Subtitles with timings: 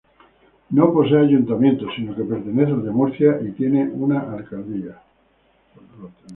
[0.71, 4.97] No posee ayuntamiento sino que pertenece al de Murcia y tiene una alcaldía.